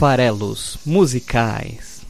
[0.00, 2.00] farelos musicais.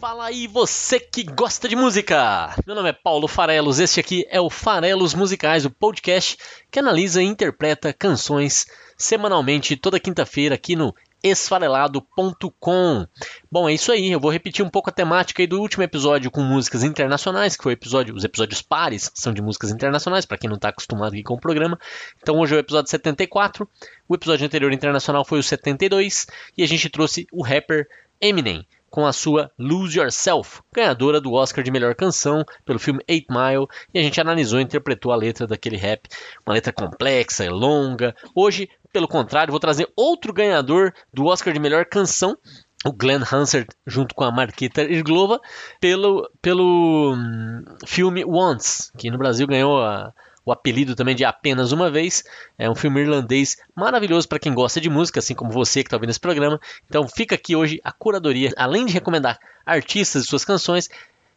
[0.00, 2.56] Fala aí, você que gosta de música!
[2.66, 6.38] Meu nome é Paulo Farelos, este aqui é o Farelos Musicais, o podcast
[6.70, 8.64] que analisa e interpreta canções
[8.96, 13.06] semanalmente toda quinta-feira aqui no esfarelado.com.
[13.50, 14.12] Bom, é isso aí.
[14.12, 17.62] Eu vou repetir um pouco a temática aí do último episódio com músicas internacionais, que
[17.62, 21.12] foi o episódio, os episódios pares são de músicas internacionais, para quem não está acostumado
[21.12, 21.78] aqui com o programa.
[22.22, 23.68] Então hoje é o episódio 74.
[24.08, 26.26] O episódio anterior internacional foi o 72
[26.56, 27.86] e a gente trouxe o rapper
[28.20, 33.26] Eminem com a sua Lose Yourself, ganhadora do Oscar de melhor canção pelo filme Eight
[33.28, 36.08] Mile, e a gente analisou e interpretou a letra daquele rap,
[36.46, 38.16] uma letra complexa e longa.
[38.34, 42.34] Hoje pelo contrário, vou trazer outro ganhador do Oscar de melhor canção,
[42.82, 45.38] o Glenn Hansard, junto com a Marquita Irglova,
[45.78, 50.14] pelo, pelo hum, filme Once, que no Brasil ganhou a,
[50.46, 52.24] o apelido também de Apenas Uma Vez.
[52.56, 55.98] É um filme irlandês maravilhoso para quem gosta de música, assim como você que está
[55.98, 56.58] ouvindo esse programa.
[56.88, 60.88] Então fica aqui hoje a curadoria, além de recomendar artistas e suas canções,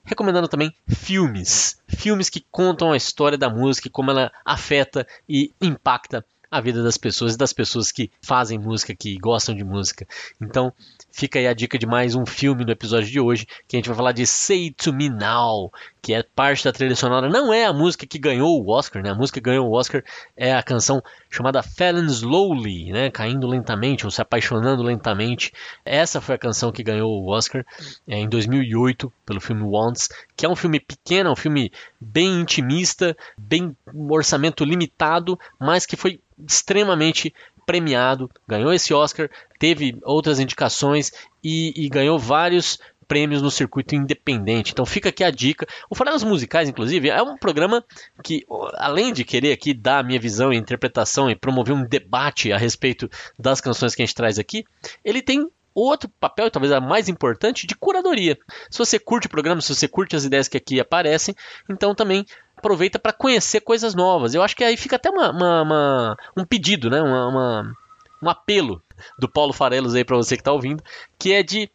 [0.06, 1.78] recomendando também filmes.
[1.90, 6.83] Filmes que contam a história da música e como ela afeta e impacta a vida
[6.83, 10.08] das pessoas e das pessoas que fazem música, que gostam de música.
[10.42, 10.73] Então,
[11.12, 13.88] fica aí a dica de mais um filme no episódio de hoje, que a gente
[13.88, 17.30] vai falar de Say To Me Now, que é parte da trilha sonora.
[17.30, 19.10] Não é a música que ganhou o Oscar, né?
[19.10, 20.04] A música que ganhou o Oscar
[20.36, 23.12] é a canção chamada Falling Slowly, né?
[23.12, 25.52] Caindo lentamente ou se apaixonando lentamente.
[25.84, 27.66] Essa foi a canção que ganhou o Oscar
[28.08, 33.16] é, em 2008 pelo filme Once, que é um filme pequeno, um filme bem intimista,
[33.38, 37.34] bem um orçamento limitado, mas que foi extremamente
[37.70, 41.12] premiado, ganhou esse Oscar, teve outras indicações
[41.44, 44.72] e, e ganhou vários prêmios no circuito independente.
[44.72, 45.67] Então fica aqui a dica.
[45.88, 47.86] O Farelas Musicais, inclusive, é um programa
[48.23, 52.52] que, além de querer aqui dar a minha visão e interpretação e promover um debate
[52.52, 53.08] a respeito
[53.38, 54.65] das canções que a gente traz aqui,
[55.05, 58.36] ele tem outro papel, talvez a mais importante, de curadoria.
[58.71, 61.36] Se você curte o programa, se você curte as ideias que aqui aparecem,
[61.70, 62.26] então também
[62.59, 64.33] aproveita para conhecer coisas novas.
[64.33, 67.02] Eu acho que aí fica até uma, uma, uma um pedido, né?
[67.02, 67.75] Uma,
[68.21, 68.81] um apelo
[69.17, 70.83] do Paulo Farelos aí para você que está ouvindo,
[71.17, 71.70] que é de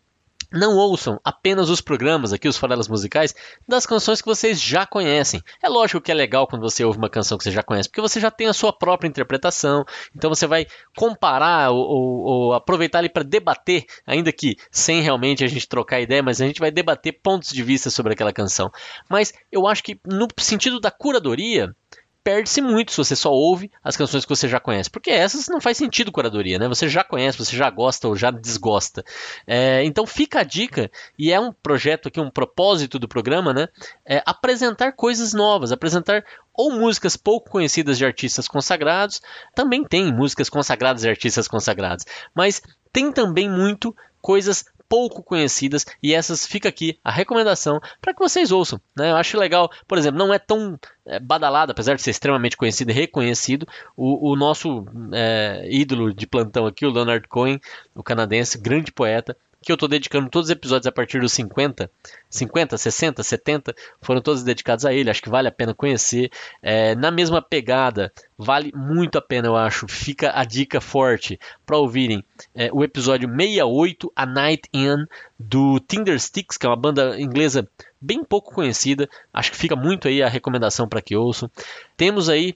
[0.53, 3.35] não ouçam apenas os programas aqui, os farelas musicais,
[3.67, 5.43] das canções que vocês já conhecem.
[5.63, 8.01] É lógico que é legal quando você ouve uma canção que você já conhece, porque
[8.01, 9.85] você já tem a sua própria interpretação,
[10.15, 10.67] então você vai
[10.97, 16.01] comparar ou, ou, ou aproveitar ali para debater, ainda que sem realmente a gente trocar
[16.01, 18.71] ideia, mas a gente vai debater pontos de vista sobre aquela canção.
[19.09, 21.75] Mas eu acho que no sentido da curadoria,
[22.25, 25.61] perde-se muito se você só ouve as canções que você já conhece, porque essas não
[25.61, 26.67] faz sentido curadoria, né?
[26.67, 29.05] Você já conhece, você já gosta ou já desgosta.
[29.47, 33.69] É, então fica a dica e é um projeto aqui, um propósito do programa, né?
[34.07, 36.25] É apresentar coisas novas, apresentar
[36.55, 39.21] ou músicas pouco conhecidas de artistas consagrados,
[39.55, 46.15] também tem músicas consagradas de artistas consagrados, mas tem também muito coisas pouco conhecidas e
[46.15, 48.81] essas fica aqui a recomendação para que vocês ouçam.
[48.97, 49.11] Né?
[49.11, 52.91] Eu acho legal, por exemplo, não é tão é, badalado, apesar de ser extremamente conhecido
[52.91, 57.61] e reconhecido, o, o nosso é, ídolo de plantão aqui, o Leonard Cohen,
[57.95, 61.91] o canadense, grande poeta, que eu estou dedicando todos os episódios a partir dos 50,
[62.29, 65.11] 50, 60, 70, foram todos dedicados a ele.
[65.11, 66.31] Acho que vale a pena conhecer.
[66.63, 69.87] É, na mesma pegada, vale muito a pena, eu acho.
[69.89, 75.07] Fica a dica forte para ouvirem é, o episódio 68, A Night In,
[75.39, 77.69] do Tinder Sticks, que é uma banda inglesa
[78.01, 79.09] bem pouco conhecida.
[79.33, 81.51] Acho que fica muito aí a recomendação para que ouçam.
[81.97, 82.55] Temos aí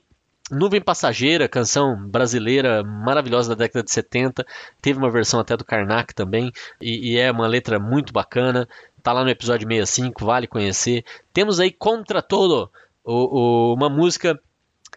[0.50, 4.46] Nuvem Passageira, canção brasileira maravilhosa da década de 70,
[4.80, 6.50] teve uma versão até do Karnak também,
[6.80, 8.68] e, e é uma letra muito bacana,
[9.02, 11.04] tá lá no episódio 65, vale conhecer.
[11.32, 12.70] Temos aí Contra Todo,
[13.04, 14.38] o, o, uma música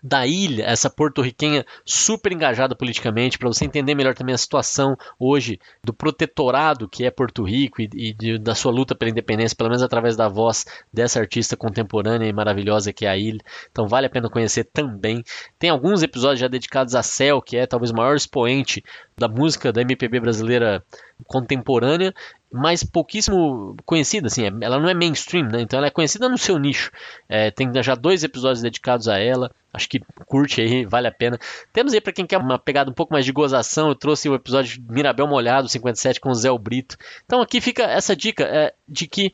[0.02, 5.60] da ilha, essa porto-riquenha super engajada politicamente, para você entender melhor também a situação hoje
[5.84, 9.70] do protetorado que é Porto Rico e, e de, da sua luta pela independência, pelo
[9.70, 13.42] menos através da voz dessa artista contemporânea e maravilhosa que é a ilha.
[13.72, 15.24] Então vale a pena conhecer também.
[15.60, 18.84] Tem alguns episódios já dedicados a Cell, que é talvez o maior expoente
[19.18, 20.84] da música da MPB brasileira
[21.28, 22.14] contemporânea,
[22.52, 25.62] mas pouquíssimo conhecida, assim, ela não é mainstream, né?
[25.62, 26.92] Então ela é conhecida no seu nicho.
[27.30, 29.50] É, tem já dois episódios dedicados a ela.
[29.74, 31.40] Acho que curte aí, vale a pena.
[31.72, 34.36] Temos aí para quem quer uma pegada um pouco mais de gozação, eu trouxe o
[34.36, 36.98] episódio de Mirabel Molhado 57 com o Zé Brito.
[37.26, 39.34] Então aqui fica essa dica é, de que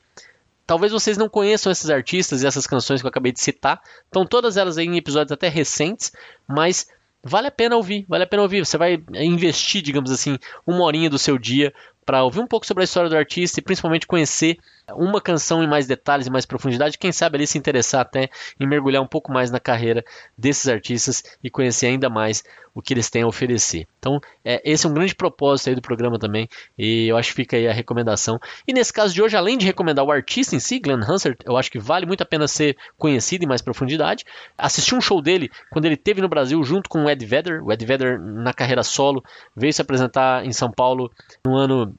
[0.67, 3.81] talvez vocês não conheçam esses artistas e essas canções que eu acabei de citar.
[4.05, 6.11] Estão todas elas em episódios até recentes,
[6.47, 6.87] mas
[7.23, 8.63] vale a pena ouvir, vale a pena ouvir.
[8.63, 10.37] Você vai investir, digamos assim,
[10.67, 11.73] uma horinha do seu dia
[12.07, 14.57] para ouvir um pouco sobre a história do artista e principalmente conhecer
[14.93, 18.29] uma canção em mais detalhes e mais profundidade, quem sabe ali se interessar até
[18.59, 20.03] em mergulhar um pouco mais na carreira
[20.37, 22.43] desses artistas e conhecer ainda mais
[22.73, 23.87] o que eles têm a oferecer.
[23.97, 26.47] Então, é, esse é um grande propósito aí do programa também,
[26.77, 28.39] e eu acho que fica aí a recomendação.
[28.67, 31.57] E nesse caso de hoje, além de recomendar o artista em si, Glenn Hansard, eu
[31.57, 34.23] acho que vale muito a pena ser conhecido em mais profundidade.
[34.55, 37.63] Assisti um show dele quando ele teve no Brasil junto com o Ed Vedder.
[37.63, 39.23] O Ed Vedder, na carreira solo,
[39.55, 41.11] veio se apresentar em São Paulo
[41.43, 41.95] no ano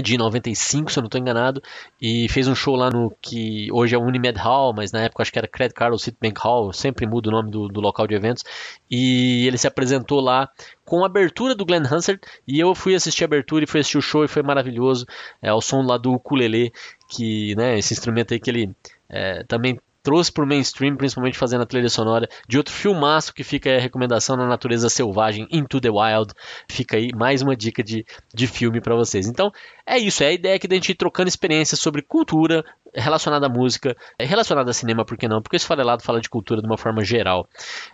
[0.00, 1.62] de 95, se eu não estou enganado,
[2.00, 5.32] e fez um show lá no que hoje é Unimed Hall, mas na época acho
[5.32, 8.14] que era Credit Card ou Citibank Hall, sempre muda o nome do, do, local de
[8.14, 8.44] eventos,
[8.90, 10.48] e ele se apresentou lá
[10.84, 13.98] com a abertura do Glenn Hansard, e eu fui assistir a abertura e fui assistir
[13.98, 15.06] o show e foi maravilhoso,
[15.42, 16.72] é o som lá do ukulele,
[17.08, 18.70] que, né, esse instrumento aí que ele
[19.08, 23.44] é, também trouxe para o mainstream, principalmente fazendo a trilha sonora de outro filmaço que
[23.44, 26.32] fica a recomendação na natureza selvagem, Into the Wild.
[26.68, 28.04] Fica aí mais uma dica de,
[28.34, 29.26] de filme para vocês.
[29.26, 29.52] Então,
[29.86, 33.48] é isso, é a ideia aqui da gente ir trocando experiências sobre cultura relacionada à
[33.48, 35.40] música, é relacionada a cinema, por que não?
[35.40, 37.48] Porque esse farelado fala de cultura de uma forma geral.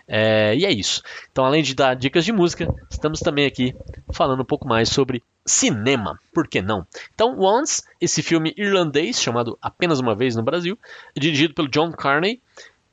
[0.07, 1.01] É, e é isso.
[1.31, 3.75] Então, além de dar dicas de música, estamos também aqui
[4.11, 6.85] falando um pouco mais sobre cinema, por que não?
[7.13, 10.77] Então, Once, esse filme irlandês chamado Apenas Uma Vez no Brasil,
[11.17, 12.41] dirigido pelo John Carney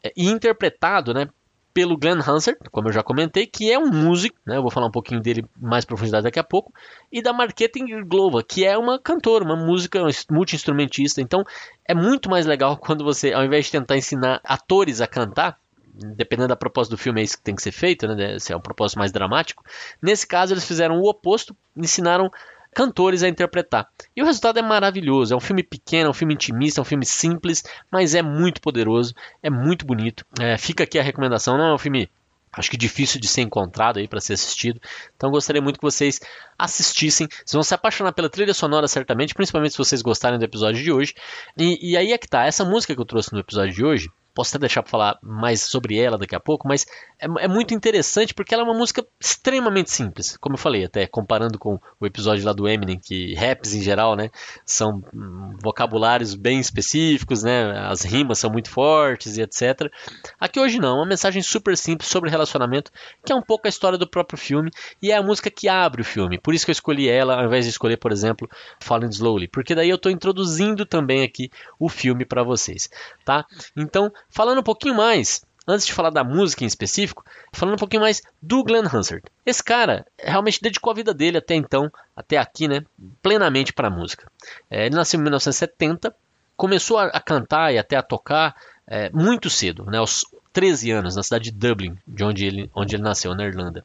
[0.02, 1.28] é, e interpretado, né,
[1.76, 4.56] pelo Glenn Hansard, como eu já comentei, que é um músico, né?
[4.56, 6.72] Eu vou falar um pouquinho dele mais profundidade daqui a pouco,
[7.12, 10.00] e da Marqueta Glova, que é uma cantora, uma música
[10.30, 11.20] multi-instrumentista.
[11.20, 11.44] Então,
[11.86, 15.58] é muito mais legal quando você, ao invés de tentar ensinar atores a cantar,
[15.92, 18.38] dependendo da proposta do filme, é isso que tem que ser feito, né?
[18.38, 19.62] Se é um propósito mais dramático.
[20.00, 22.30] Nesse caso, eles fizeram o oposto, ensinaram
[22.76, 23.88] cantores a interpretar.
[24.14, 25.32] E o resultado é maravilhoso.
[25.32, 28.60] É um filme pequeno, é um filme intimista, é um filme simples, mas é muito
[28.60, 30.26] poderoso, é muito bonito.
[30.38, 31.56] É, fica aqui a recomendação.
[31.56, 32.10] Não é um filme
[32.52, 34.78] acho que difícil de ser encontrado aí para ser assistido.
[35.16, 36.20] Então gostaria muito que vocês
[36.58, 37.26] assistissem.
[37.28, 40.92] Vocês vão se apaixonar pela trilha sonora certamente, principalmente se vocês gostarem do episódio de
[40.92, 41.14] hoje.
[41.56, 44.10] E, e aí é que tá, essa música que eu trouxe no episódio de hoje,
[44.34, 46.84] posso até deixar para falar mais sobre ela daqui a pouco, mas
[47.18, 51.06] é, é, muito interessante porque ela é uma música extremamente simples, como eu falei, até
[51.06, 54.30] comparando com o episódio lá do Eminem, que raps em geral, né,
[54.64, 59.90] são hum, vocabulários bem específicos, né, as rimas são muito fortes e etc.
[60.38, 62.90] Aqui hoje não, é uma mensagem super simples sobre relacionamento,
[63.24, 64.70] que é um pouco a história do próprio filme
[65.00, 66.38] e é a música que abre o filme.
[66.38, 68.48] Por isso que eu escolhi ela, ao invés de escolher, por exemplo,
[68.80, 72.90] Falling Slowly, porque daí eu estou introduzindo também aqui o filme para vocês,
[73.24, 73.44] tá?
[73.76, 78.02] Então Falando um pouquinho mais, antes de falar da música em específico, falando um pouquinho
[78.02, 79.22] mais do Glenn Hansard.
[79.44, 82.84] Esse cara realmente dedicou a vida dele até então, até aqui, né,
[83.20, 84.30] plenamente para a música.
[84.70, 86.14] É, ele nasceu em 1970,
[86.56, 88.54] começou a, a cantar e até a tocar
[88.86, 92.96] é, muito cedo, né, aos 13 anos, na cidade de Dublin, de onde ele, onde
[92.96, 93.84] ele nasceu, na Irlanda.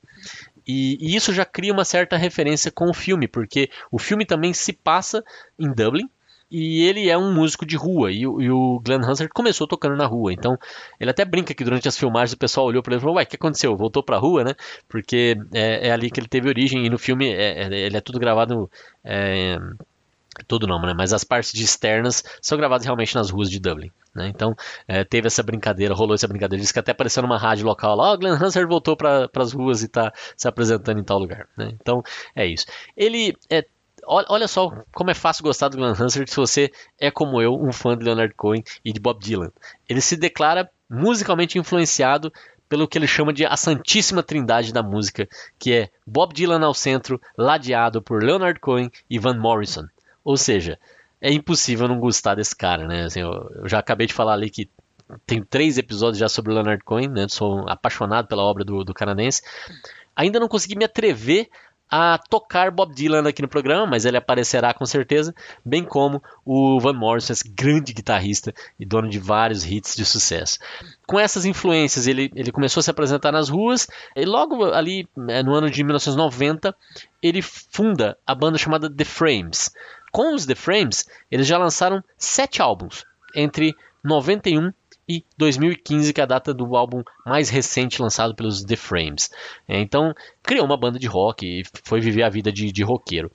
[0.66, 4.54] E, e, isso já cria uma certa referência com o filme, porque o filme também
[4.54, 5.24] se passa
[5.58, 6.10] em Dublin,
[6.52, 10.06] e ele é um músico de rua, e, e, o Glenn Hansard começou tocando na
[10.06, 10.58] rua, então
[11.00, 13.24] ele até brinca que durante as filmagens o pessoal olhou para ele e falou, ué,
[13.24, 13.76] o que aconteceu?
[13.78, 14.54] Voltou pra rua, né?
[14.90, 18.02] Porque é, é, ali que ele teve origem, e no filme é, é, ele é
[18.02, 18.70] tudo gravado...
[19.04, 19.58] É,
[20.48, 20.94] tudo não, né?
[20.94, 23.92] Mas as partes externas são gravadas realmente nas ruas de Dublin.
[24.14, 24.28] Né?
[24.28, 24.56] Então
[24.88, 26.62] é, teve essa brincadeira, rolou essa brincadeira.
[26.62, 29.54] Diz que até apareceu numa rádio local lá, ó, oh, Glenn Hansard voltou para as
[29.54, 31.48] ruas e está se apresentando em tal lugar.
[31.58, 31.74] Né?
[31.80, 32.04] Então
[32.36, 32.66] é isso.
[32.96, 33.66] Ele é,
[34.06, 37.72] olha só como é fácil gostar do Glenn Hansard se você é como eu, um
[37.72, 39.52] fã de Leonard Cohen e de Bob Dylan.
[39.88, 42.32] Ele se declara musicalmente influenciado
[42.72, 45.28] pelo que ele chama de a Santíssima Trindade da música,
[45.60, 49.88] que é Bob Dylan ao centro, ladeado por Leonard Cohen e Van Morrison.
[50.24, 50.80] Ou seja,
[51.20, 53.04] é impossível não gostar desse cara, né?
[53.04, 54.70] Assim, eu, já acabei de falar ali que
[55.26, 57.28] tem três episódios já sobre Leonard Cohen, né?
[57.28, 59.42] Sou apaixonado pela obra do, do canadense.
[60.16, 61.50] Ainda não consegui me atrever
[61.92, 66.80] a tocar Bob Dylan aqui no programa, mas ele aparecerá com certeza, bem como o
[66.80, 70.58] Van Morrison, esse grande guitarrista e dono de vários hits de sucesso.
[71.06, 75.44] Com essas influências, ele, ele começou a se apresentar nas ruas, e logo ali é,
[75.44, 76.74] no ano de 1990,
[77.22, 79.70] ele funda a banda chamada The Frames.
[80.14, 83.04] Com os The Frames, eles já lançaram sete álbuns
[83.36, 84.72] entre 91
[85.08, 89.30] e 2015, que é a data do álbum mais recente lançado pelos The Frames.
[89.68, 93.32] É, então, criou uma banda de rock e foi viver a vida de, de roqueiro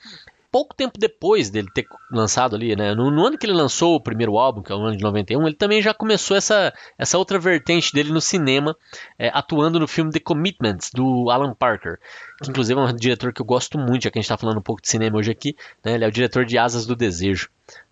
[0.56, 4.00] pouco tempo depois dele ter lançado ali, né, no, no, ano que ele lançou o
[4.00, 7.38] primeiro álbum, que é o ano de 91, ele também já começou essa, essa outra
[7.38, 8.74] vertente dele no cinema,
[9.18, 11.98] é, atuando no filme The Commitments, do Alan Parker,
[12.42, 14.58] que inclusive é um diretor que eu gosto muito, já que a gente está falando
[14.58, 17.48] um pouco de cinema hoje aqui, né, ele é o diretor de Asas do Desejo.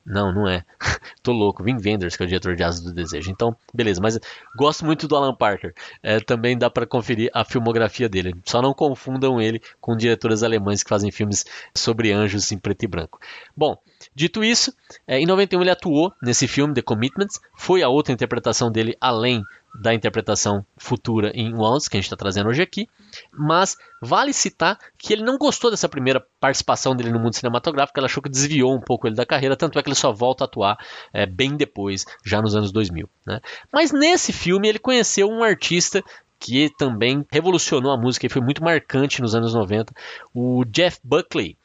[0.07, 0.65] Não, não é.
[1.23, 1.63] tô louco.
[1.65, 3.31] Vin Wenders, que é o diretor de Asas do Desejo.
[3.31, 4.19] Então, beleza, mas
[4.55, 5.75] gosto muito do Alan Parker.
[6.03, 8.35] É, também dá para conferir a filmografia dele.
[8.45, 12.87] Só não confundam ele com diretores alemães que fazem filmes sobre anjos em preto e
[12.87, 13.19] branco.
[13.57, 13.79] Bom,
[14.14, 14.75] dito isso,
[15.06, 17.40] é, em 91 ele atuou nesse filme, The Commitments.
[17.56, 19.44] Foi a outra interpretação dele além
[19.75, 22.88] da interpretação futura em Once, que a gente está trazendo hoje aqui,
[23.32, 28.06] mas vale citar que ele não gostou dessa primeira participação dele no mundo cinematográfico, ele
[28.06, 30.46] achou que desviou um pouco ele da carreira, tanto é que ele só volta a
[30.46, 30.78] atuar
[31.12, 33.08] é, bem depois, já nos anos 2000.
[33.26, 33.40] Né?
[33.73, 36.04] Mas nesse filme ele conheceu um artista
[36.45, 39.95] que também revolucionou a música e foi muito marcante nos anos 90,
[40.35, 41.57] o Jeff Buckley,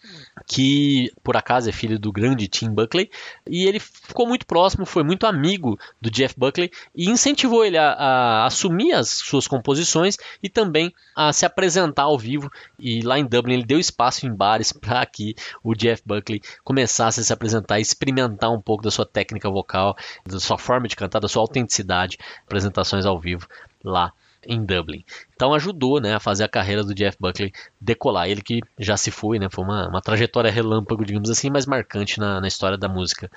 [0.48, 3.12] que por acaso é filho do grande Tim Buckley,
[3.46, 7.92] e ele ficou muito próximo, foi muito amigo do Jeff Buckley e incentivou ele a,
[7.92, 12.50] a assumir as suas composições e também a se apresentar ao vivo.
[12.80, 17.20] E lá em Dublin ele deu espaço em bares para que o Jeff Buckley começasse
[17.20, 20.96] a se apresentar e experimentar um pouco da sua técnica vocal, da sua forma de
[20.96, 23.46] cantar, da sua autenticidade, apresentações ao vivo
[23.84, 24.14] lá
[24.46, 25.04] em Dublin.
[25.34, 28.30] Então ajudou né, a fazer a carreira do Jeff Buckley decolar.
[28.30, 32.20] Ele que já se foi, né, foi uma, uma trajetória relâmpago, digamos assim, mas marcante
[32.20, 33.30] na, na história da música.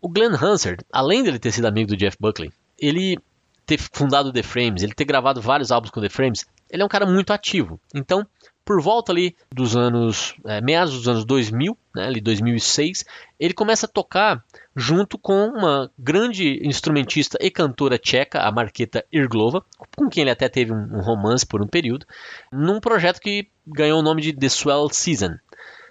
[0.00, 3.18] O Glenn Hansard, além dele ter sido amigo do Jeff Buckley, ele
[3.66, 6.88] ter fundado The Frames, ele ter gravado vários álbuns com The Frames, ele é um
[6.88, 7.80] cara muito ativo.
[7.94, 8.26] Então,
[8.64, 13.04] por volta ali dos anos, é, meados dos anos 2000, né, ali 2006,
[13.38, 14.42] ele começa a tocar
[14.74, 19.64] junto com uma grande instrumentista e cantora tcheca, a Marketa Irglova,
[19.96, 22.06] com quem ele até teve um, um romance por um período,
[22.50, 25.36] num projeto que ganhou o nome de The Swell Season.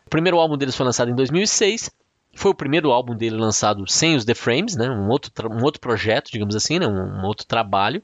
[0.06, 1.90] O primeiro álbum deles foi lançado em 2006,
[2.36, 5.80] foi o primeiro álbum dele lançado sem os The Frames, né, um, outro, um outro
[5.80, 8.02] projeto, digamos assim, né, um, um outro trabalho.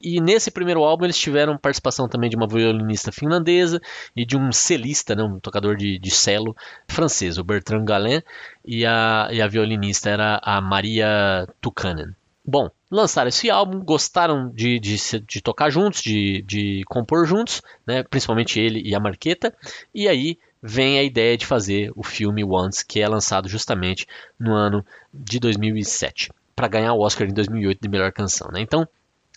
[0.00, 3.80] E nesse primeiro álbum eles tiveram participação também de uma violinista finlandesa
[4.14, 6.56] e de um celista, né, um tocador de, de cello
[6.88, 8.22] francês, o Bertrand Galin,
[8.64, 12.14] e a, e a violinista era a Maria Tukanen.
[12.44, 18.02] Bom, lançaram esse álbum, gostaram de, de, de tocar juntos, de, de compor juntos, né,
[18.02, 19.54] principalmente ele e a Marqueta,
[19.94, 24.06] e aí vem a ideia de fazer o filme Once, que é lançado justamente
[24.38, 28.48] no ano de 2007, para ganhar o Oscar em 2008 de melhor canção.
[28.52, 28.60] Né?
[28.60, 28.86] Então,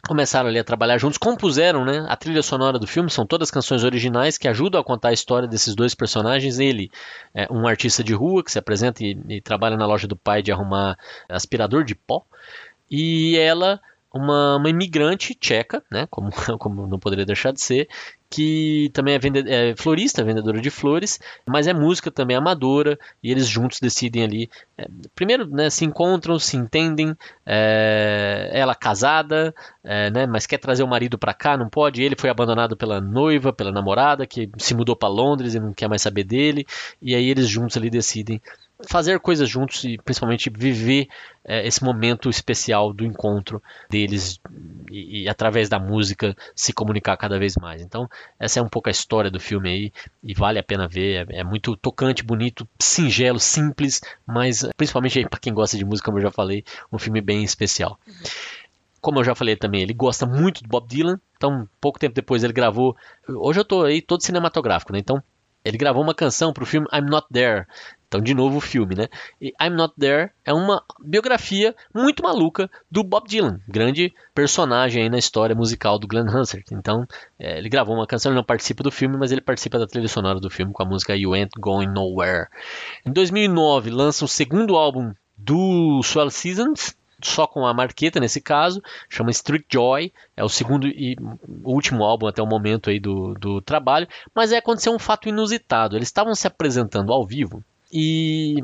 [0.07, 3.83] começaram ali a trabalhar juntos, compuseram né, a trilha sonora do filme, são todas canções
[3.83, 6.59] originais que ajudam a contar a história desses dois personagens.
[6.59, 6.89] Ele
[7.33, 10.41] é um artista de rua que se apresenta e, e trabalha na loja do pai
[10.41, 10.97] de arrumar
[11.29, 12.23] aspirador de pó,
[12.89, 13.79] e ela
[14.13, 17.87] uma, uma imigrante tcheca, né, como, como não poderia deixar de ser,
[18.29, 23.29] que também é, vende, é, florista, vendedora de flores, mas é música também amadora, e
[23.29, 24.49] eles juntos decidem ali.
[24.77, 27.15] É, primeiro, né, se encontram, se entendem,
[27.45, 29.53] é, ela casada,
[29.83, 32.01] é, né, mas quer trazer o marido para cá, não pode.
[32.01, 35.89] Ele foi abandonado pela noiva, pela namorada, que se mudou para Londres e não quer
[35.89, 36.65] mais saber dele,
[37.01, 38.41] e aí eles juntos ali decidem
[38.87, 41.07] fazer coisas juntos e principalmente viver
[41.43, 44.39] é, esse momento especial do encontro deles
[44.89, 47.81] e, e, através da música se comunicar cada vez mais.
[47.81, 48.09] Então
[48.39, 51.27] essa é um pouco a história do filme aí e vale a pena ver.
[51.29, 56.17] É, é muito tocante, bonito, singelo, simples, mas principalmente para quem gosta de música, como
[56.17, 57.99] eu já falei, um filme bem especial.
[58.99, 62.43] Como eu já falei também, ele gosta muito do Bob Dylan, então pouco tempo depois
[62.43, 62.95] ele gravou.
[63.27, 64.99] Hoje eu estou aí todo cinematográfico, né?
[64.99, 65.23] Então
[65.63, 67.65] ele gravou uma canção para o filme I'm Not There,
[68.11, 69.07] então, de novo, o filme, né?
[69.39, 75.09] E I'm Not There é uma biografia muito maluca do Bob Dylan, grande personagem aí
[75.09, 76.65] na história musical do Glenn Hansard.
[76.73, 77.07] Então,
[77.39, 80.09] é, ele gravou uma canção, ele não participa do filme, mas ele participa da trilha
[80.09, 82.49] sonora do filme com a música You Ain't Going Nowhere.
[83.05, 88.83] Em 2009, lança o segundo álbum do Swell Seasons, só com a marqueta nesse caso,
[89.07, 91.15] chama Street Joy, é o segundo e
[91.63, 95.95] último álbum até o momento aí do, do trabalho, mas aí aconteceu um fato inusitado,
[95.95, 98.63] eles estavam se apresentando ao vivo e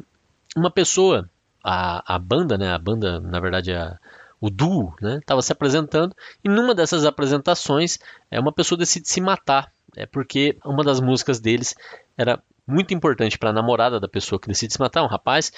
[0.56, 1.30] uma pessoa,
[1.64, 3.98] a, a banda, né, a banda, na verdade, a,
[4.40, 8.00] o duo, né, estava se apresentando, e numa dessas apresentações,
[8.32, 11.76] é, uma pessoa decide se matar, é porque uma das músicas deles
[12.18, 15.52] era muito importante para a namorada da pessoa que decide se matar, um rapaz,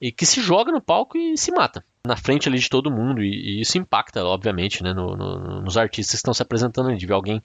[0.00, 3.22] e que se joga no palco e se mata, na frente ali de todo mundo,
[3.22, 7.06] e, e isso impacta, obviamente, né, no, no, nos artistas que estão se apresentando, de
[7.06, 7.42] ver alguém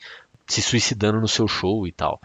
[0.48, 2.20] se suicidando no seu show e tal.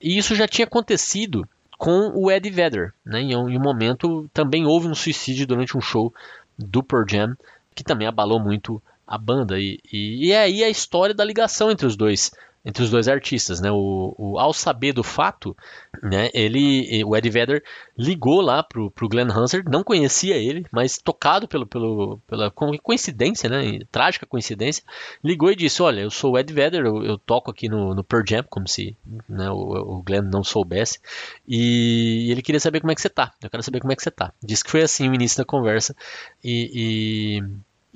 [0.00, 1.46] E isso já tinha acontecido
[1.76, 2.92] com o Eddie Vedder.
[3.04, 3.20] Né?
[3.20, 6.12] Em, um, em um momento também houve um suicídio durante um show
[6.58, 7.36] do Pearl Jam,
[7.74, 9.58] que também abalou muito a banda.
[9.58, 12.32] E, e, e é aí a história da ligação entre os dois
[12.66, 13.70] entre os dois artistas, né?
[13.70, 15.56] O, o, ao saber do fato,
[16.02, 16.30] né?
[16.34, 17.62] Ele, o Ed Vedder
[17.96, 23.48] ligou lá pro, pro Glenn Hansard, não conhecia ele, mas tocado pelo, pelo, pela coincidência,
[23.48, 23.78] né?
[23.92, 24.82] Trágica coincidência,
[25.22, 28.02] ligou e disse: Olha, eu sou o Ed Vedder, eu, eu toco aqui no, no
[28.02, 28.96] Pearl Jam, como se
[29.28, 30.98] né, o, o Glenn não soubesse,
[31.46, 33.32] e ele queria saber como é que você tá.
[33.40, 34.32] Eu quero saber como é que você tá.
[34.42, 35.94] Disse que foi assim o início da conversa
[36.42, 37.42] e, e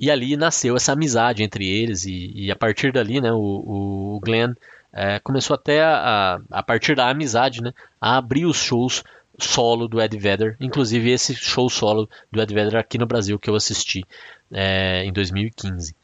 [0.01, 4.19] e ali nasceu essa amizade entre eles, e, e a partir dali, né, o, o
[4.19, 4.55] Glenn
[4.91, 9.03] é, começou até a, a partir da amizade, né, a abrir os shows
[9.39, 13.47] solo do Ed Vedder, inclusive esse show solo do Ed Vedder aqui no Brasil que
[13.47, 14.03] eu assisti
[14.51, 15.95] é, em 2015.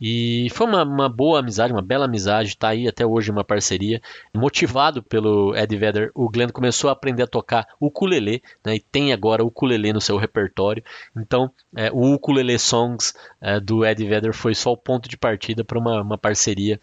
[0.00, 4.00] E foi uma, uma, boa amizade, uma bela amizade, tá aí até hoje uma parceria.
[4.34, 9.12] Motivado pelo Ed Vedder, o Glenn começou a aprender a tocar ukulele, né, e tem
[9.12, 10.82] agora o ukulele no seu repertório.
[11.14, 15.62] Então, é, o Ukulele Songs é, do Ed Vedder foi só o ponto de partida
[15.62, 16.80] para uma, uma parceria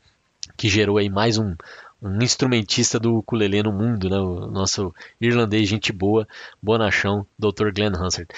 [0.55, 1.55] que gerou aí mais um,
[2.01, 4.17] um instrumentista do ukulele no mundo, né?
[4.17, 6.27] o nosso irlandês, gente boa,
[6.61, 7.71] bonachão, Dr.
[7.73, 8.29] Glenn Hansard.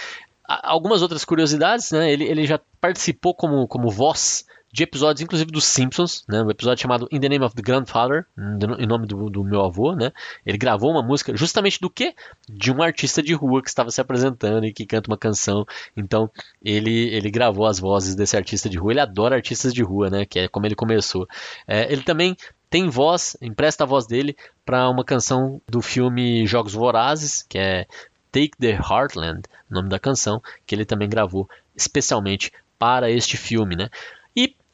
[0.47, 2.11] Algumas outras curiosidades, né?
[2.11, 6.43] ele, ele já participou como, como voz de episódios, inclusive dos Simpsons, né?
[6.43, 8.25] Um episódio chamado In the Name of the Grandfather,
[8.77, 10.11] em nome do, do, meu avô, né?
[10.45, 12.13] Ele gravou uma música justamente do quê?
[12.47, 15.65] De um artista de rua que estava se apresentando e que canta uma canção.
[15.97, 16.29] Então,
[16.63, 18.91] ele, ele gravou as vozes desse artista de rua.
[18.91, 20.25] Ele adora artistas de rua, né?
[20.25, 21.27] Que é como ele começou.
[21.67, 22.37] É, ele também
[22.69, 27.87] tem voz, empresta a voz dele para uma canção do filme Jogos Vorazes, que é
[28.31, 33.89] Take the Heartland, nome da canção, que ele também gravou especialmente para este filme, né?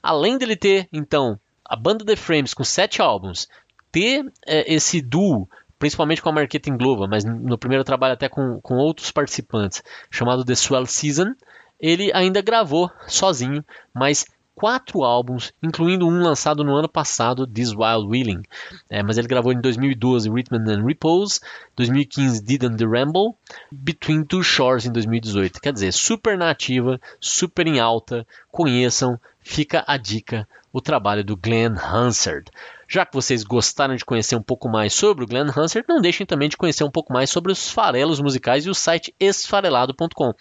[0.05, 3.47] Além dele ter, então, a banda The Frames com sete álbuns,
[3.91, 8.61] ter é, esse duo, principalmente com a Marketing Inglova, mas no primeiro trabalho até com,
[8.61, 9.81] com outros participantes,
[10.11, 11.33] chamado The Swell Season,
[11.79, 18.07] ele ainda gravou sozinho, mas quatro álbuns, incluindo um lançado no ano passado, This Wild
[18.07, 18.41] Willing.
[18.89, 21.41] É, mas ele gravou em 2012 Rhythm and Repose,
[21.75, 23.35] 2015 Didn't the Ramble,
[23.69, 25.59] Between Two Shores em 2018.
[25.59, 28.25] Quer dizer, super nativa, super em alta.
[28.49, 32.49] Conheçam, fica a dica, o trabalho do Glenn Hansard.
[32.87, 36.25] Já que vocês gostaram de conhecer um pouco mais sobre o Glenn Hansard, não deixem
[36.25, 40.33] também de conhecer um pouco mais sobre os farelos musicais e o site esfarelado.com.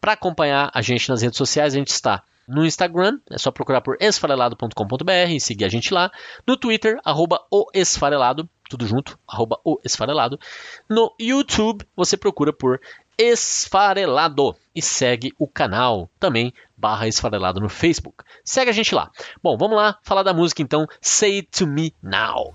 [0.00, 3.80] Para acompanhar a gente nas redes sociais, a gente está no Instagram, é só procurar
[3.80, 6.10] por esfarelado.com.br e seguir a gente lá.
[6.46, 10.40] No Twitter, arroba o esfarelado, tudo junto, arroba o esfarelado.
[10.88, 12.80] No YouTube, você procura por
[13.20, 18.22] Esfarelado e segue o canal também, barra Esfarelado no Facebook.
[18.44, 19.10] Segue a gente lá.
[19.42, 22.54] Bom, vamos lá falar da música então, Say To Me Now.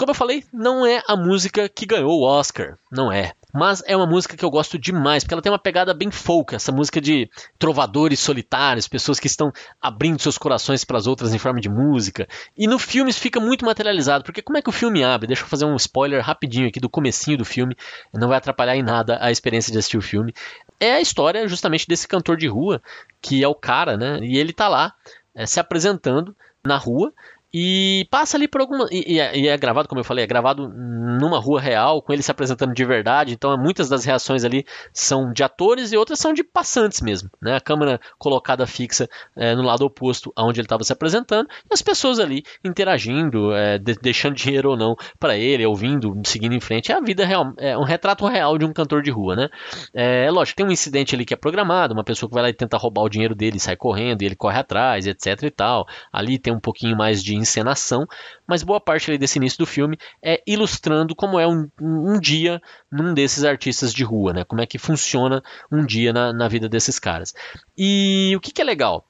[0.00, 3.34] Como eu falei, não é a música que ganhou o Oscar, não é.
[3.52, 6.54] Mas é uma música que eu gosto demais, porque ela tem uma pegada bem folk,
[6.54, 11.38] essa música de trovadores solitários, pessoas que estão abrindo seus corações para as outras em
[11.38, 12.26] forma de música.
[12.56, 15.26] E no filme isso fica muito materializado, porque como é que o filme abre?
[15.26, 17.76] Deixa eu fazer um spoiler rapidinho aqui do comecinho do filme,
[18.10, 20.32] não vai atrapalhar em nada a experiência de assistir o filme.
[20.80, 22.80] É a história justamente desse cantor de rua,
[23.20, 24.18] que é o cara, né?
[24.22, 24.94] E ele tá lá
[25.34, 26.34] é, se apresentando
[26.64, 27.12] na rua
[27.52, 28.86] e passa ali por alguma.
[28.90, 32.22] E, é, e, é, gravado, como eu falei, é gravado numa rua real, com ele
[32.22, 33.34] se apresentando de verdade.
[33.34, 37.28] Então, muitas das reações ali são de atores e outras são de passantes mesmo.
[37.42, 37.56] Né?
[37.56, 41.82] A câmera colocada fixa é, no lado oposto aonde ele estava se apresentando, e as
[41.82, 46.92] pessoas ali interagindo, é, de, deixando dinheiro ou não para ele, ouvindo, seguindo em frente.
[46.92, 49.34] É a vida real, é um retrato real de um cantor de rua.
[49.34, 49.48] Né?
[49.92, 52.48] É, é lógico, tem um incidente ali que é programado, uma pessoa que vai lá
[52.48, 55.86] e tenta roubar o dinheiro dele, sai correndo, e ele corre atrás, etc e tal.
[56.12, 58.06] Ali tem um pouquinho mais de encenação,
[58.46, 63.14] mas boa parte desse início do filme é ilustrando como é um, um dia num
[63.14, 64.44] desses artistas de rua, né?
[64.44, 67.34] Como é que funciona um dia na, na vida desses caras.
[67.76, 69.06] E o que, que é legal?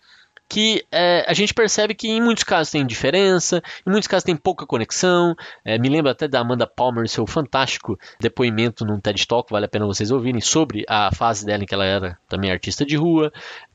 [0.50, 4.34] Que é, a gente percebe que em muitos casos tem diferença, em muitos casos tem
[4.34, 5.36] pouca conexão.
[5.64, 9.68] É, me lembro até da Amanda Palmer, seu fantástico depoimento num TED Talk, vale a
[9.68, 13.32] pena vocês ouvirem, sobre a fase dela em que ela era também artista de rua.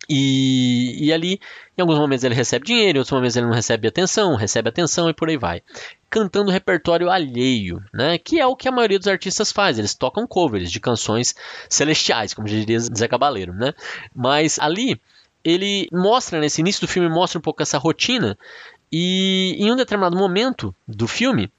[0.09, 1.39] E, e ali,
[1.77, 5.09] em alguns momentos ele recebe dinheiro, em outros momentos ele não recebe atenção, recebe atenção
[5.09, 5.61] e por aí vai.
[6.09, 8.17] Cantando repertório alheio, né?
[8.17, 9.79] Que é o que a maioria dos artistas faz.
[9.79, 11.33] Eles tocam covers de canções
[11.69, 13.73] celestiais, como diria Zé Cabaleiro, né?
[14.13, 14.99] Mas ali
[15.45, 18.35] ele mostra, nesse início do filme, mostra um pouco essa rotina.
[18.91, 21.51] E em um determinado momento do filme,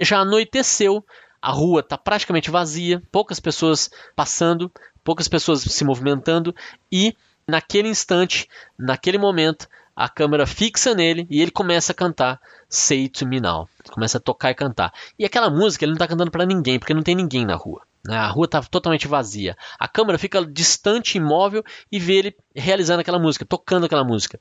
[0.00, 1.04] já anoiteceu,
[1.42, 4.72] a rua está praticamente vazia, poucas pessoas passando,
[5.04, 6.54] poucas pessoas se movimentando,
[6.90, 7.14] e
[7.46, 13.26] naquele instante, naquele momento, a câmera fixa nele e ele começa a cantar Say to
[13.26, 13.68] Me Now.
[13.90, 14.92] Começa a tocar e cantar.
[15.18, 17.82] E aquela música ele não está cantando para ninguém, porque não tem ninguém na rua.
[18.06, 18.16] Né?
[18.16, 19.56] A rua está totalmente vazia.
[19.78, 24.38] A câmera fica distante, imóvel e vê ele realizando aquela música, tocando aquela música.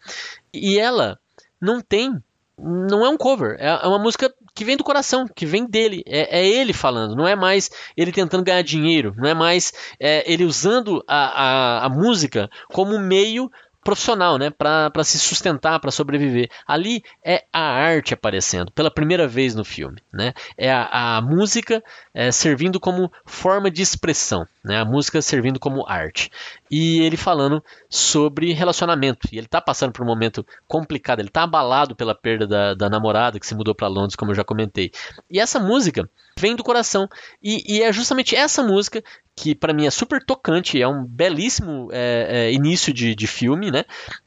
[0.54, 1.17] E ela
[1.62, 2.21] não tem
[2.56, 6.04] não é um cover, é, é uma música que vem do coração, que vem dele,
[6.06, 10.32] é, é, ele falando, não é mais ele tentando ganhar dinheiro, não é mais é,
[10.32, 13.49] ele usando a, a, a música como meio
[13.83, 16.49] profissional, né, para se sustentar, para sobreviver.
[16.65, 20.33] Ali é a arte aparecendo pela primeira vez no filme, né?
[20.57, 24.79] É a, a música é, servindo como forma de expressão, né?
[24.79, 26.31] A música servindo como arte.
[26.69, 29.27] E ele falando sobre relacionamento.
[29.31, 31.19] E ele está passando por um momento complicado.
[31.19, 34.35] Ele está abalado pela perda da, da namorada que se mudou para Londres, como eu
[34.35, 34.91] já comentei.
[35.29, 37.07] E essa música vem do coração.
[37.41, 39.03] E, e é justamente essa música
[39.35, 43.71] que para mim é super tocante, é um belíssimo é, é, início de, de filme,
[43.71, 43.83] né?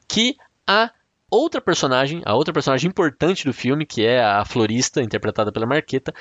[0.09, 0.91] Que a
[1.31, 6.13] outra personagem, a outra personagem importante do filme, que é a florista, interpretada pela Marqueta,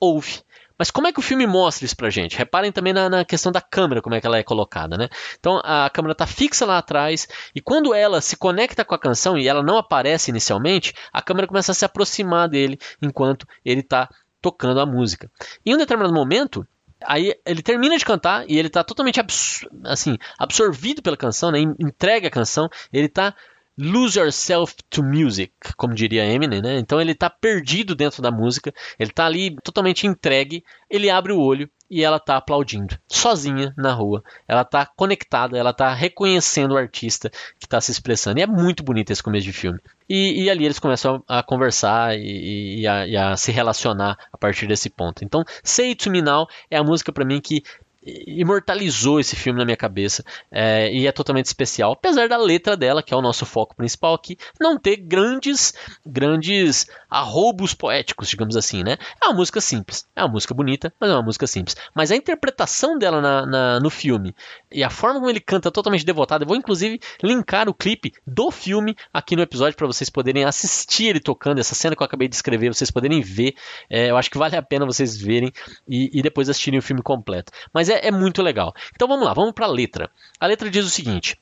[0.00, 0.42] ouve.
[0.78, 2.36] Mas como é que o filme mostra isso pra gente?
[2.36, 5.08] Reparem também na, na, questão da câmera, como é que ela é colocada, né?
[5.38, 9.36] Então a câmera tá fixa lá atrás e quando ela se conecta com a canção
[9.36, 14.08] e ela não aparece inicialmente, a câmera começa a se aproximar dele enquanto ele tá
[14.40, 15.28] tocando a música.
[15.66, 16.64] Em um determinado momento,
[17.04, 21.60] Aí ele termina de cantar e ele está totalmente abs assim, absorvido pela canção, né?
[21.60, 23.34] entrega a canção, ele está
[23.78, 26.78] lose yourself to music, como diria Eminem, né?
[26.78, 31.38] Então ele está perdido dentro da música, ele está ali totalmente entregue, ele abre o
[31.38, 34.22] olho e ela está aplaudindo, sozinha na rua.
[34.46, 38.38] Ela está conectada, ela está reconhecendo o artista que está se expressando.
[38.38, 39.80] E é muito bonito esse começo de filme.
[40.08, 44.18] E, e ali eles começam a, a conversar e, e, a, e, a, se relacionar
[44.32, 45.24] a partir desse ponto.
[45.24, 47.62] Então, Say It To Me Now é a música para mim que
[48.02, 53.02] imortalizou esse filme na minha cabeça é, e é totalmente especial, apesar da letra dela,
[53.02, 55.74] que é o nosso foco principal aqui, não ter grandes
[56.06, 58.96] grandes arrobos poéticos, digamos assim, né?
[59.22, 61.76] É uma música simples, é uma música bonita, mas é uma música simples.
[61.94, 64.34] Mas a interpretação dela na, na, no filme
[64.70, 68.50] e a forma como ele canta totalmente devotado, eu vou inclusive linkar o clipe do
[68.50, 72.28] filme aqui no episódio para vocês poderem assistir ele tocando, essa cena que eu acabei
[72.28, 73.54] de escrever, vocês poderem ver.
[73.90, 75.52] É, eu acho que vale a pena vocês verem
[75.88, 77.52] e, e depois assistirem o filme completo.
[77.72, 78.74] Mas é, é muito legal.
[78.94, 80.10] Então vamos lá, vamos para a letra.
[80.40, 81.38] A letra diz o seguinte: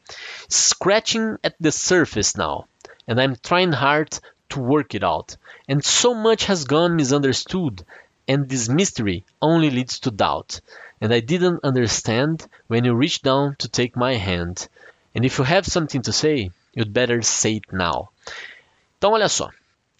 [0.50, 2.66] Scratching at the surface now,
[3.08, 4.18] and I'm trying hard
[4.50, 5.36] to work it out.
[5.68, 7.84] And so much has gone misunderstood,
[8.28, 10.60] and this mystery only leads to doubt.
[11.00, 14.68] And I didn't understand when you reached down to take my hand.
[15.14, 18.10] And if you have something to say, you'd better say it now.
[18.98, 19.50] Então, olha só.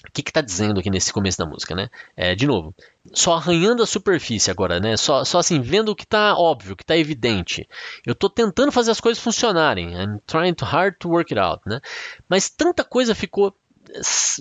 [0.08, 1.88] O que está dizendo aqui nesse começo da música, né?
[2.16, 2.74] É, de novo,
[3.12, 4.96] só arranhando a superfície agora, né?
[4.96, 7.68] Só, só assim, vendo o que está óbvio, o que está evidente.
[8.04, 9.94] Eu estou tentando fazer as coisas funcionarem.
[9.94, 11.80] I'm trying hard to work it out, né?
[12.28, 13.54] Mas tanta coisa ficou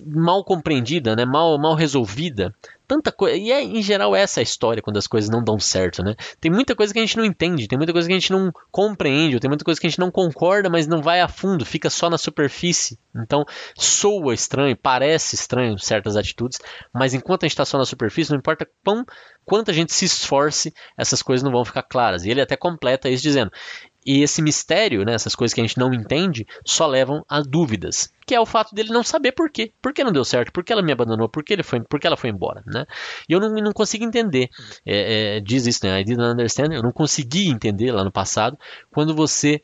[0.05, 1.25] mal compreendida, né?
[1.25, 2.53] mal, mal resolvida.
[2.87, 3.35] Tanta coisa.
[3.35, 6.15] E é, em geral, essa é a história quando as coisas não dão certo, né?
[6.39, 8.51] Tem muita coisa que a gente não entende, tem muita coisa que a gente não
[8.71, 11.89] compreende, tem muita coisa que a gente não concorda, mas não vai a fundo, fica
[11.89, 12.99] só na superfície.
[13.15, 13.43] Então,
[13.75, 16.59] soa estranho, parece estranho certas atitudes,
[16.93, 19.03] mas enquanto a gente está só na superfície, não importa quão,
[19.43, 22.23] quanto a gente se esforce, essas coisas não vão ficar claras.
[22.23, 23.51] E ele até completa isso dizendo:
[24.05, 28.13] e esse mistério, né, essas coisas que a gente não entende, só levam a dúvidas.
[28.25, 29.71] Que é o fato dele não saber por quê.
[29.81, 30.51] Por que não deu certo?
[30.51, 31.27] Por que ela me abandonou?
[31.27, 32.63] Por que, ele foi, por que ela foi embora?
[32.67, 32.85] Né?
[33.27, 34.49] E eu não, não consigo entender.
[34.85, 35.99] É, é, diz isso, né?
[35.99, 36.73] I didn't understand.
[36.73, 38.57] Eu não consegui entender lá no passado
[38.91, 39.59] quando você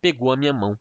[0.00, 0.78] pegou a minha mão.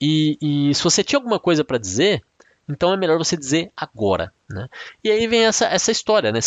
[0.00, 2.22] E, e se você tinha alguma coisa para dizer,
[2.68, 4.32] então é melhor você dizer agora.
[4.48, 4.68] Né?
[5.02, 6.40] E aí vem essa, essa história, né?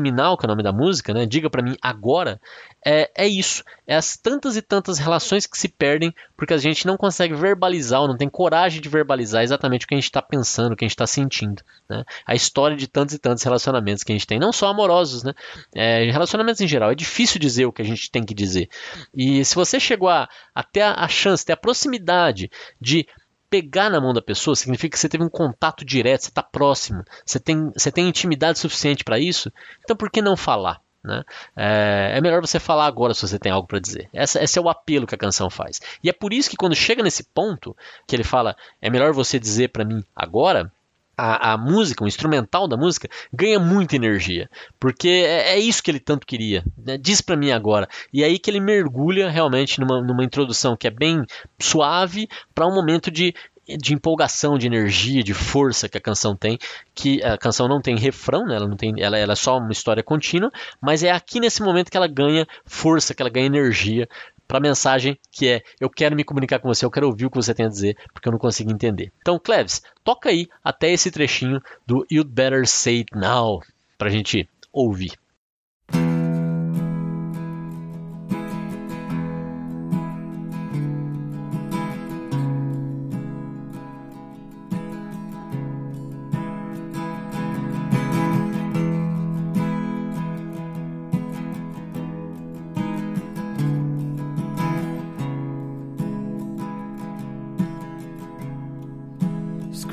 [0.00, 1.26] Me Now, que é o nome da música, né?
[1.26, 2.40] Diga para mim agora.
[2.84, 3.62] É, é isso.
[3.86, 8.00] É as tantas e tantas relações que se perdem porque a gente não consegue verbalizar
[8.00, 10.84] ou não tem coragem de verbalizar exatamente o que a gente está pensando, o que
[10.84, 11.62] a gente está sentindo.
[11.88, 12.04] Né?
[12.26, 15.32] A história de tantos e tantos relacionamentos que a gente tem, não só amorosos, né?
[15.74, 16.90] É, relacionamentos em geral.
[16.90, 18.68] É difícil dizer o que a gente tem que dizer.
[19.14, 23.06] E se você chegou a, até a, a chance, até a proximidade de
[23.52, 27.04] pegar na mão da pessoa significa que você teve um contato direto, você está próximo,
[27.22, 29.52] você tem, você tem intimidade suficiente para isso,
[29.84, 30.80] então por que não falar?
[31.04, 31.22] Né?
[31.54, 34.08] É, é, melhor você falar agora se você tem algo para dizer.
[34.10, 35.82] Essa, esse é o apelo que a canção faz.
[36.02, 39.38] E é por isso que quando chega nesse ponto, que ele fala, é melhor você
[39.38, 40.72] dizer para mim agora,
[41.16, 44.48] a, a, música, o instrumental da música, ganha muita energia.
[44.78, 46.64] Porque é, é isso que ele tanto queria.
[46.76, 46.96] Né?
[46.96, 47.88] Diz para mim agora.
[48.12, 51.24] E é aí que ele mergulha realmente numa, numa introdução que é bem
[51.60, 53.34] suave para um momento de,
[53.66, 56.58] de empolgação, de energia, de força que a canção tem,
[56.94, 58.56] que a canção não tem refrão, né?
[58.56, 61.90] ela não tem, ela, ela é só uma história contínua, mas é aqui nesse momento
[61.90, 64.08] que ela ganha força, que ela ganha energia
[64.52, 67.30] para a mensagem que é: eu quero me comunicar com você, eu quero ouvir o
[67.30, 69.10] que você tem a dizer, porque eu não consigo entender.
[69.22, 73.62] Então, Cleves, toca aí até esse trechinho do You'd Better Say It Now
[73.96, 75.12] para a gente ouvir.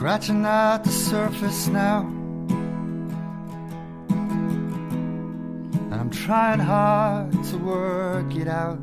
[0.10, 2.00] Scratching at the surface now.
[5.92, 8.80] And I'm trying hard to work it out.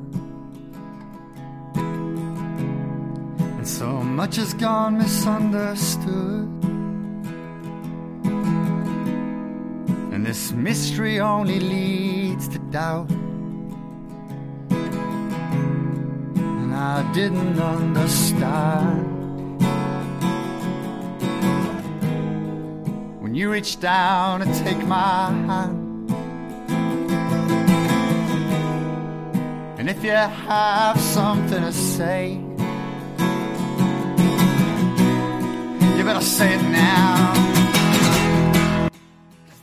[3.59, 6.47] And so much has gone misunderstood.
[10.13, 13.11] And this mystery only leads to doubt.
[16.31, 19.16] And I didn't understand.
[23.37, 26.11] You reach down and take my hand.
[29.79, 32.41] And if you have something to say,
[35.97, 37.35] you better say it now.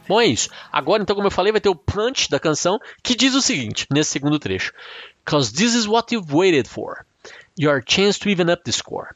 [0.07, 0.49] Bom, é isso.
[0.71, 3.87] Agora, então, como eu falei, vai ter o punch da canção que diz o seguinte,
[3.89, 4.71] nesse segundo trecho:
[5.25, 7.03] Cause this is what you've waited for.
[7.57, 9.15] Your chance to even up the score.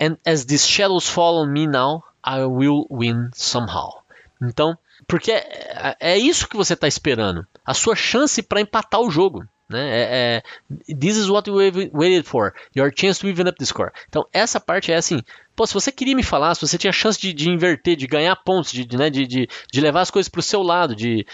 [0.00, 4.02] And as these shadows fall on me now, I will win somehow.
[4.40, 7.46] Então, porque é, é isso que você está esperando.
[7.64, 9.44] A sua chance para empatar o jogo.
[9.68, 9.80] Né?
[9.80, 12.54] É, é, this is what we waited for.
[12.74, 13.92] Your chance to even up the score.
[14.08, 15.20] Então, essa parte é assim.
[15.54, 18.34] Pô, se você queria me falar, se você tinha chance de, de inverter, de ganhar
[18.36, 21.26] pontos, de, de, né, de, de, de levar as coisas para o seu lado, de,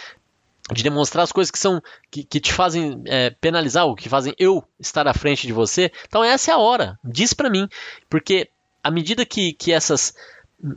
[0.73, 4.35] de demonstrar as coisas que são que, que te fazem é, penalizar, ou que fazem
[4.39, 5.93] eu estar à frente de você.
[6.09, 6.99] Então essa é a hora.
[7.05, 7.69] Diz para mim,
[8.09, 8.51] porque
[8.85, 10.15] à medida que, que essas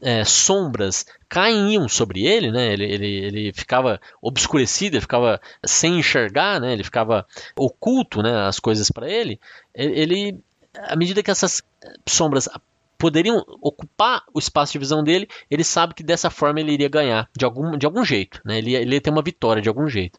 [0.02, 2.74] é, sombras caíam sobre ele, né?
[2.74, 6.74] Ele, ele, ele ficava obscurecido, ele ficava sem enxergar, né?
[6.74, 8.48] Ele ficava oculto, né?
[8.48, 9.39] As coisas para ele.
[9.74, 10.39] Ele,
[10.76, 11.62] à medida que essas
[12.08, 12.50] sombras
[12.98, 17.30] poderiam ocupar o espaço de visão dele, ele sabe que dessa forma ele iria ganhar
[17.38, 18.58] de algum, de algum jeito, né?
[18.58, 20.17] Ele, ele ia ter uma vitória de algum jeito,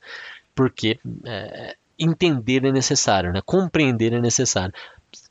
[0.55, 3.43] porque é, entender é necessário, né?
[3.45, 4.73] Compreender é necessário.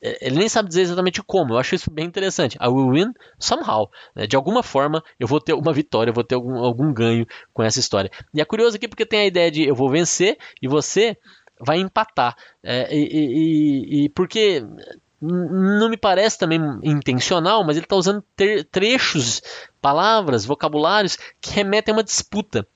[0.01, 1.53] É, ele nem sabe dizer exatamente como.
[1.53, 2.57] Eu acho isso bem interessante.
[2.61, 3.89] I will win somehow.
[4.15, 4.27] Né?
[4.27, 7.63] De alguma forma, eu vou ter uma vitória, eu vou ter algum, algum ganho com
[7.63, 8.11] essa história.
[8.33, 11.17] E é curioso aqui porque tem a ideia de eu vou vencer e você
[11.59, 12.35] vai empatar.
[12.63, 14.63] É, e, e, e, porque
[15.19, 18.23] não me parece também intencional, mas ele está usando
[18.71, 19.41] trechos,
[19.81, 22.67] palavras, vocabulários que remetem a uma disputa.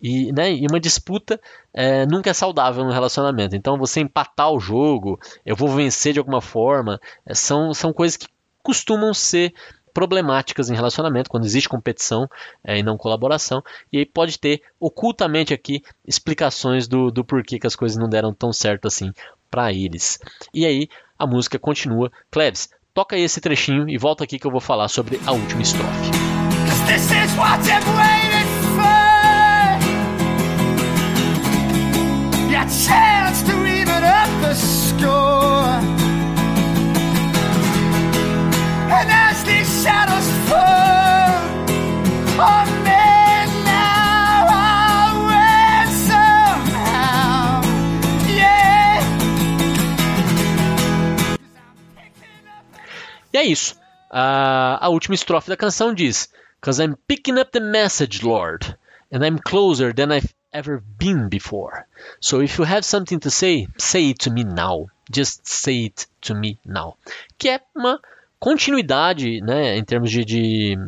[0.00, 1.40] E, né, e uma disputa
[1.74, 3.54] é, nunca é saudável no relacionamento.
[3.54, 8.16] Então você empatar o jogo, eu vou vencer de alguma forma, é, são, são coisas
[8.16, 8.26] que
[8.62, 9.52] costumam ser
[9.92, 12.28] problemáticas em relacionamento, quando existe competição
[12.64, 13.62] é, e não colaboração.
[13.92, 18.32] E aí pode ter ocultamente aqui explicações do, do porquê que as coisas não deram
[18.32, 19.12] tão certo assim
[19.50, 20.18] para eles.
[20.54, 22.10] E aí a música continua.
[22.30, 25.62] Klebs, toca aí esse trechinho e volta aqui que eu vou falar sobre a última
[25.62, 26.10] estrofe.
[32.70, 35.80] Chance to even up the score.
[38.96, 41.34] And as these shadows fall
[42.40, 43.06] on me
[43.66, 47.62] now, I'll win somehow.
[48.28, 49.02] Yeah.
[53.32, 53.74] E é isso.
[54.12, 56.28] Uh, a última estrofe da canção diz:
[56.60, 58.76] Cause I'm picking up the message, Lord,
[59.10, 61.86] and I'm closer than I've ever been before.
[62.20, 64.88] So if you have something to say, say it to me now.
[65.10, 66.96] Just say it to me now.
[67.38, 68.00] Que é uma
[68.38, 70.78] continuidade, né, em termos de, de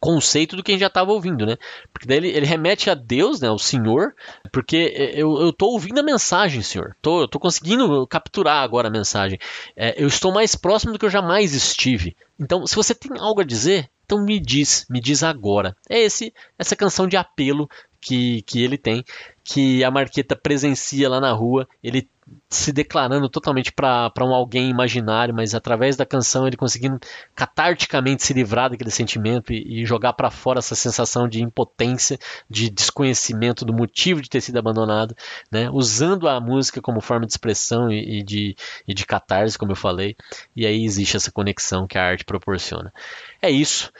[0.00, 1.56] conceito do que a gente já estava ouvindo, né?
[1.92, 4.14] Porque daí ele, ele, remete a Deus, né, ao Senhor,
[4.52, 6.96] porque eu estou ouvindo a mensagem, Senhor.
[7.00, 9.38] Tô, eu estou conseguindo capturar agora a mensagem.
[9.76, 12.16] É, eu estou mais próximo do que eu jamais estive.
[12.38, 15.76] Então, se você tem algo a dizer, então me diz, me diz agora.
[15.88, 17.68] É esse essa canção de apelo
[18.00, 19.04] que, que ele tem,
[19.44, 22.08] que a Marqueta presencia lá na rua, ele
[22.50, 26.98] se declarando totalmente para um alguém imaginário, mas através da canção ele conseguindo
[27.34, 32.68] catarticamente se livrar daquele sentimento e, e jogar para fora essa sensação de impotência, de
[32.68, 35.16] desconhecimento do motivo de ter sido abandonado,
[35.50, 35.70] né?
[35.70, 38.56] usando a música como forma de expressão e, e, de,
[38.86, 40.16] e de catarse, como eu falei,
[40.54, 42.92] e aí existe essa conexão que a arte proporciona.
[43.40, 43.90] É isso.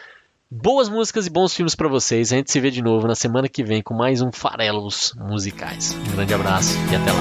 [0.50, 2.32] Boas músicas e bons filmes para vocês.
[2.32, 5.92] A gente se vê de novo na semana que vem com mais um Farelos Musicais.
[5.92, 7.20] Um grande abraço e até lá.